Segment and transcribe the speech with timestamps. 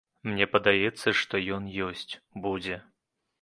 [0.29, 2.13] Мне падаецца, што ён ёсць,
[2.47, 2.81] будзе.